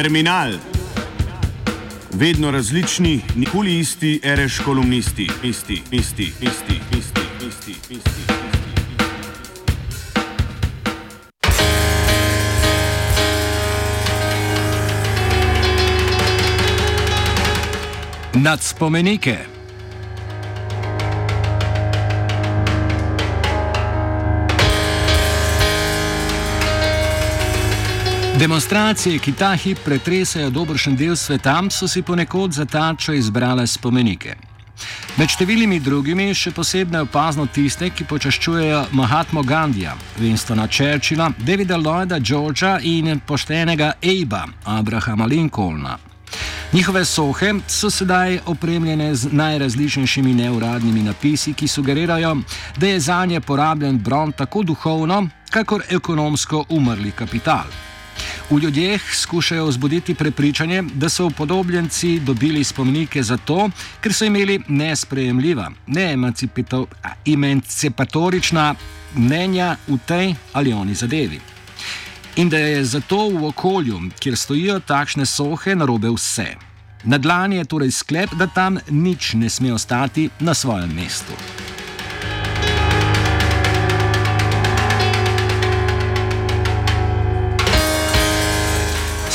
[0.00, 0.52] Terminal.
[2.12, 8.32] Vedno različni, nikoli isti, ereš kolumnisti, isti, isti, isti, isti, isti, isti.
[18.34, 19.49] Nad spomenike.
[28.40, 34.32] Demonstracije, ki ta hip pretresajo dobršen del sveta, so si ponekod za tačo izbrale spomenike.
[35.18, 42.16] Med številnimi drugimi še posebej opazno tiste, ki počaščujejo Mahatma Gandija, Winstona Churchilla, Davida Lloyda
[42.20, 45.98] Georgea in poštenega Aba, Abrahama Lincolna.
[46.72, 52.38] Njihove sohe so sedaj opremljene z najrazličnejšimi neuradnimi napisi, ki sugerirajo,
[52.76, 57.89] da je za nje porabljen bron tako duhovno, kakor ekonomsko umrli kapital.
[58.50, 63.70] V ljudeh skušajo vzbuditi prepričanje, da so upodobljenci dobili spomenike zato,
[64.00, 68.74] ker so imeli nesprejemljiva, neemancipatorična
[69.14, 71.40] mnenja v tej ali oni zadevi.
[72.36, 76.54] In da je zato v okolju, kjer stojijo takšne sohe, narobe vse.
[77.04, 81.32] Na dlani je torej sklep, da tam nič ne sme ostati na svojem mestu.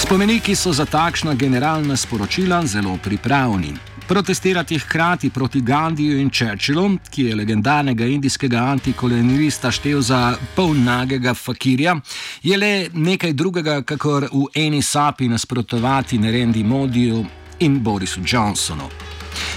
[0.06, 3.74] Spomeniki so za takšna generalna sporočila zelo pripravljeni.
[4.08, 11.96] Protestirati hkrati proti Gandiju in Churchillu, ki je legendarnega indijskega antikolonialista štev za polnagega fakirja,
[12.44, 17.26] je le nekaj drugega, kakor v eni sapi nasprotovati Nerendi Modiju
[17.60, 19.05] in Borisu Johnsonu.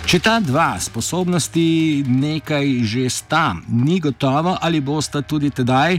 [0.08, 5.98] Če ta dva sposobnosti nekaj že sta, ni gotovo, ali bosta tudi tedaj,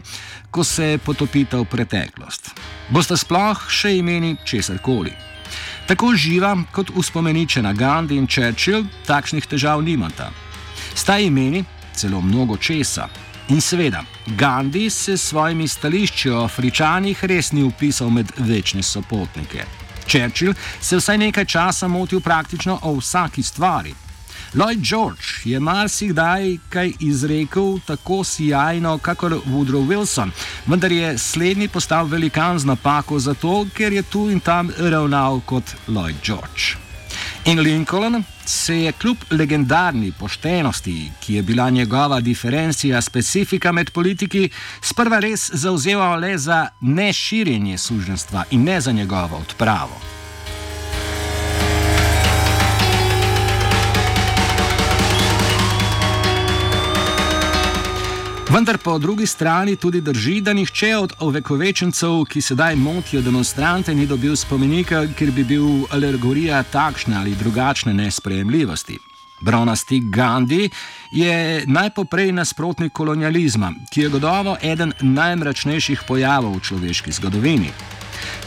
[0.49, 2.49] ko se potopita v preteklost.
[2.89, 5.14] Bosta sploh še imeni česar koli.
[5.86, 10.31] Tako živa kot uspomeničena Gandhi in Churchill takšnih težav nimata.
[10.98, 11.61] Sta imeni
[11.93, 13.05] celo mnogo česa.
[13.53, 19.69] In seveda, Gandhi se s svojimi stališči o Afričanih res ni upisal med večne sopotnike.
[20.09, 23.93] Churchill se vsaj nekaj časa motil praktično o vsaki stvari.
[24.53, 30.31] Lloyd George je marsikdaj kaj izrekel tako sjajno, kakor Woodrow Wilson,
[30.65, 35.64] vendar je slednji postal velikan z napako zato, ker je tu in tam ravnal kot
[35.87, 36.77] Lloyd George.
[37.45, 44.49] In Lincoln se je kljub legendarni poštenosti, ki je bila njegova diferencija specifika med politiki,
[44.82, 50.18] sprva res zauzemal le za neširjenje suženstva in ne za njegovo odpravo.
[58.49, 64.08] Vendar po drugi strani tudi drži, da nihče od ovekovečencev, ki sedaj motijo demonstrante, ni
[64.08, 68.98] dobil spomenika, ker bi bil alergorija takšne ali drugačne nesprejemljivosti.
[69.42, 70.70] Bronasti Gandhi
[71.11, 77.70] je najpoprej nasprotnik kolonializma, ki je gotovo eden najmračnejših pojavov v človeški zgodovini.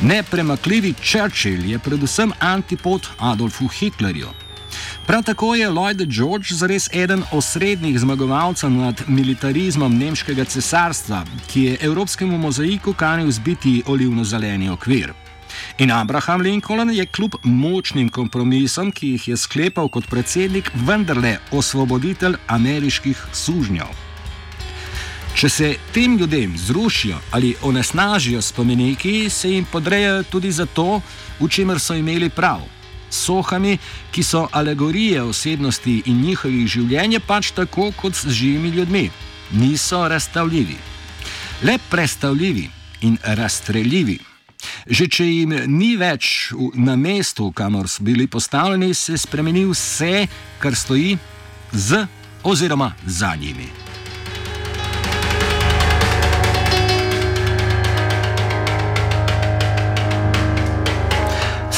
[0.01, 4.42] Nepremakljivi Churchill je predvsem antipod Adolfu Hitlerju.
[5.07, 11.79] Prav tako je Lloyd George zares eden osrednjih zmagovalcev nad militarizmom nemškega cesarstva, ki je
[11.81, 15.13] evropskemu mozaiku kanil zbiti olivno-zeleni okvir.
[15.79, 22.37] In Abraham Lincoln je kljub močnim kompromisom, ki jih je sklepal kot predsednik, vendarle osvoboditelj
[22.47, 23.91] ameriških sužnjev.
[25.35, 31.01] Če se tem ljudem zrušijo ali onesnažijo spomeniki, se jim podrejajo tudi zato,
[31.41, 32.63] v čemer so imeli prav
[33.13, 33.79] sohami,
[34.11, 39.11] ki so alegorije osebnosti in njihovih življenj, pač tako kot z živimi ljudmi.
[39.53, 40.77] Niso razstavljivi.
[41.63, 42.69] Le predstavljivi
[43.03, 44.19] in razstreljivi.
[44.87, 50.27] Že če jim ni več na mestu, kamor so bili postavljeni, se spremeni vse,
[50.63, 51.19] kar stoji
[51.73, 52.07] z
[52.43, 53.92] oziroma za njimi.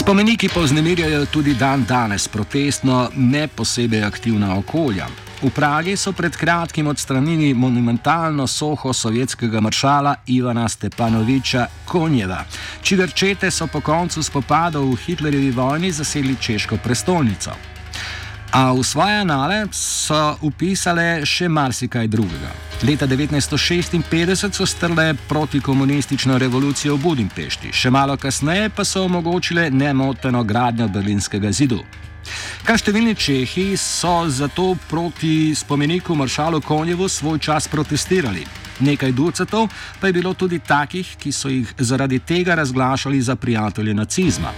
[0.05, 5.07] Spomeniki pa vznemirjajo tudi dan danes protestno, ne posebej aktivna okolja.
[5.43, 12.45] V Pragi so pred kratkim odstranili monumentalno soho sovjetskega maršala Ivana Stepanoviča Konjeva,
[12.83, 17.74] čigar čete so po koncu spopadov v Hitlerjevi vojni zasedli češko prestolnico.
[18.55, 22.53] A v svoje anale so upisale še marsikaj drugega.
[22.87, 30.45] Leta 1956 so strle protikomunistično revolucijo v Budimpešti, še malo kasneje pa so omogočile nemoteno
[30.47, 31.81] gradnjo berlinskega zidu.
[32.63, 38.47] Kar številni Čehi so zato proti spomeniku maršalu Konjevu svoj čas protestirali.
[38.87, 39.67] Nekaj ducatov
[39.99, 44.55] pa je bilo tudi takih, ki so jih zaradi tega razglašali za prijatelje nacizma.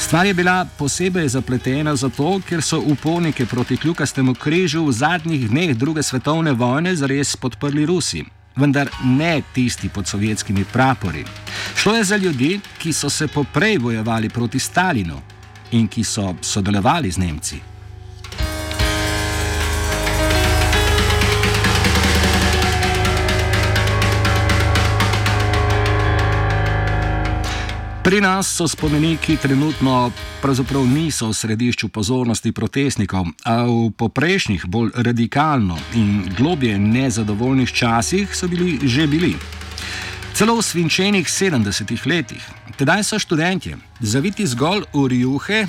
[0.00, 5.76] Stvar je bila posebej zapletena zato, ker so upornike proti kljukastemu križu v zadnjih dneh
[5.76, 8.24] druge svetovne vojne zares podprli Rusi.
[8.56, 11.24] Vendar ne tisti pod sovjetskimi prapori.
[11.76, 15.20] Šlo je za ljudi, ki so se poprej bojevali proti Stalinu
[15.70, 17.69] in ki so sodelovali z Nemci.
[28.02, 30.10] Pri nas so spomeniki trenutno
[30.42, 38.36] pravzaprav niso v središču pozornosti protestnikov, a v poprejšnjih, bolj radikalno in globje nezadovoljnih časih
[38.36, 39.36] so bili že bili.
[40.32, 42.40] Celo v svinčenih 70-ih letih.
[42.76, 45.66] Tedaj so študenti, zaviti zgolj v rjuhe,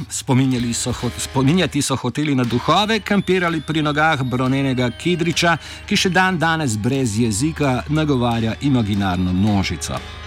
[0.73, 6.77] so spominjati so hoteli na duhove, kampirali pri nogah bronenega Kidriča, ki še dan danes
[6.77, 10.20] brez jezika nagovarja imaginarno množico.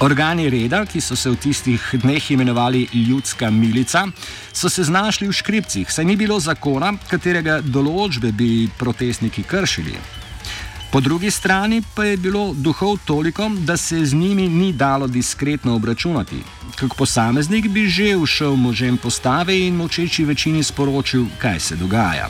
[0.00, 4.04] Organi reda, ki so se v tistih dneh imenovali ljudska milica,
[4.52, 9.96] so se znašli v škripcih, saj ni bilo zakona, katerega določbe bi protestniki kršili.
[10.92, 15.74] Po drugi strani pa je bilo duhov toliko, da se z njimi ni dalo diskretno
[15.74, 16.38] obračunati.
[16.78, 22.28] Kot posameznik bi že všel možem postave in močeči večini sporočil, kaj se dogaja.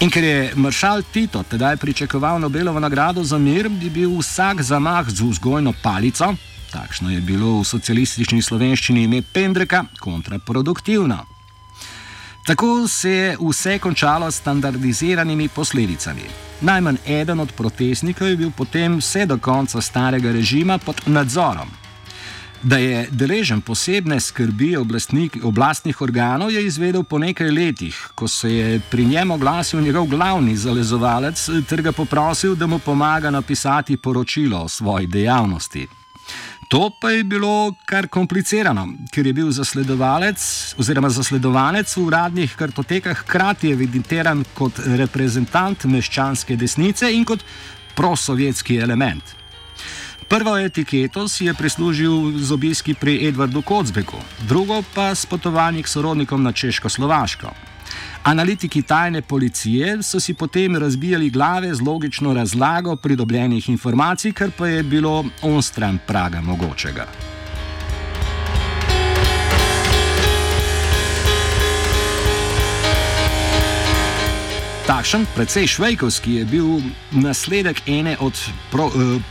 [0.00, 5.08] In ker je maršal Tito tedaj pričakoval Nobelovo nagrado za mir, bi bil vsak zamah
[5.08, 6.34] z vzgojno palico,
[6.72, 11.24] takšno je bilo v socialistični slovenščini ime Pendreka, kontraproduktivno.
[12.46, 16.22] Tako se je vse končalo s standardiziranimi posledicami.
[16.60, 21.68] Najmanj eden od protestnikov je bil potem vse do konca starega režima pod nadzorom.
[22.62, 24.76] Da je deležen posebne skrbi
[25.42, 30.56] oblastnih organov, je izvedel po nekaj letih, ko se je pri njem oglasil njegov glavni
[30.56, 35.86] zalezovalec ter ga poprosil, da mu pomaga napisati poročilo o svoji dejavnosti.
[36.68, 40.42] To pa je bilo kar komplicirano, ker je bil zasledovalec
[40.78, 47.44] oziroma zasledovanec v uradnih kartotekah hkrati evidentiran kot reprezentant meščanske desnice in kot
[47.94, 49.22] prosovjetski element.
[50.26, 54.18] Prvo etiketo si je prislužil z obiski pri Edvardu Kocbeku,
[54.48, 57.54] drugo pa s potovanji k sorodnikom na Češko-Slovaško.
[58.26, 64.66] Analitiki tajne policije so si potem razbijali glave z logično razlago pridobljenih informacij, kar pa
[64.66, 67.06] je bilo onstran praga mogočega.
[74.86, 76.66] Takšen, precej švejkovski, je bil
[77.10, 79.22] nasledek ene od pro, eh,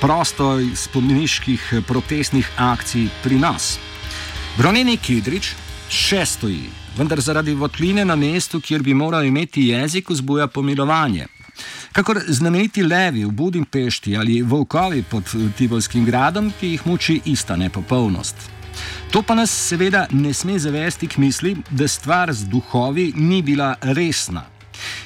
[0.00, 3.78] prostoj spomeniških protestnih akcij pri nas.
[4.56, 5.54] Broneni Kidrič
[5.90, 11.26] še stoji vendar zaradi votline na mestu, kjer bi moral imeti jezik, vzbuja pomilovanje.
[11.92, 15.24] Kakor znameniti levi v Budimpešti ali volkovi pod
[15.56, 18.36] Tivolskim gradom, ki jih muči ista nepopolnost.
[19.10, 23.74] To pa nas seveda ne sme zavesti k misli, da stvar z duhovi ni bila
[23.80, 24.44] resna.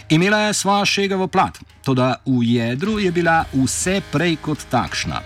[0.08, 5.22] Imela je svojo šegavo plat, toda v jedru je bila vse prej kot takšna.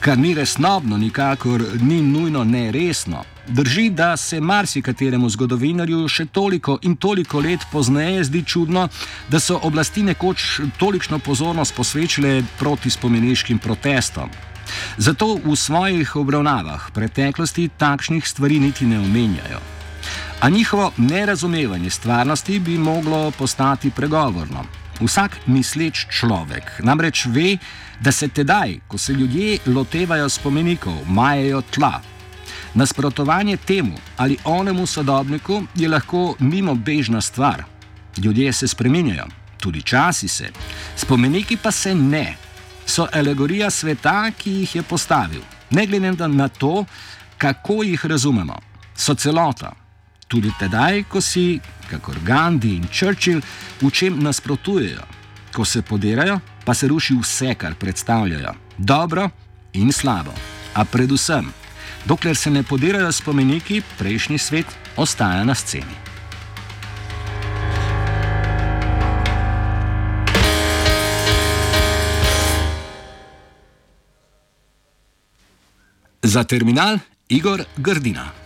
[0.00, 3.24] Kar ni resnobno, nikakor ni nujno neresno.
[3.48, 8.88] Drži, da se marsikateremu zgodovinarju še toliko in toliko let pozneje zdi čudno,
[9.30, 10.46] da so oblasti nekoč
[10.78, 14.30] tolikšno pozornost posvečile proti spomeniškim protestom.
[14.98, 19.60] Zato v svojih obravnavah preteklosti takšnih stvari niti ne omenjajo.
[20.40, 24.66] A njihovo nerazumevanje stvarnosti bi moglo postati pregovorno.
[25.00, 27.58] Vsak misleč človek namreč ve,
[28.00, 32.00] da se tedaj, ko se ljudje lotevajo spomenikov, majajo tla,
[32.76, 37.64] Nasprotovanje temu ali onemu sodobniku je lahko mimo bežna stvar.
[38.24, 39.26] Ljudje se spremenjajo,
[39.60, 40.50] tudi časi se,
[40.96, 42.36] spomeniki pa se ne.
[42.86, 45.40] So alegorija sveta, ki jih je postavil,
[45.70, 46.84] ne glede na to,
[47.38, 48.58] kako jih razumemo.
[48.96, 49.72] So celota.
[50.28, 53.40] Tudi tedaj, ko si, kakor Gandhi in Churchill,
[53.80, 55.02] v čem nasprotujejo.
[55.54, 58.54] Ko se podirajo, pa se ruši vse, kar predstavljajo.
[58.78, 59.30] Dobro
[59.72, 60.34] in slabo.
[60.74, 61.52] A predvsem
[62.06, 65.96] Dokler se ne podirajo spomeniki, prejšnji svet ostaja na sceni.
[76.22, 76.98] Za terminal
[77.28, 78.45] Igor Grdina.